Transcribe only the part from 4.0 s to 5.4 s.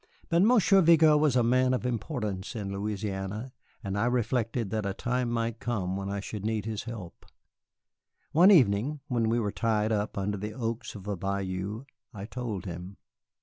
reflected that a time